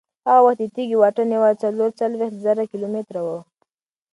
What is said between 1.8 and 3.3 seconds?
څلوېښت زره کیلومتره و.